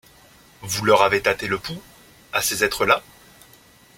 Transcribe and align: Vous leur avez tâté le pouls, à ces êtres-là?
Vous 0.63 0.83
leur 0.83 1.03
avez 1.03 1.21
tâté 1.21 1.45
le 1.45 1.59
pouls, 1.59 1.79
à 2.33 2.41
ces 2.41 2.63
êtres-là? 2.63 3.03